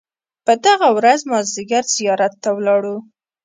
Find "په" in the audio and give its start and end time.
0.45-0.53